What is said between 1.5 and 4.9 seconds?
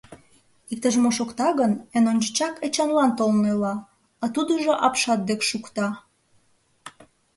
гын, эн ончычак Эчанлан толын ойла, а тудыжо